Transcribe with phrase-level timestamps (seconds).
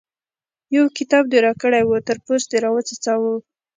[0.75, 3.33] يو کتاب دې راکړی وو؛ تر پوست دې راوڅڅاوو.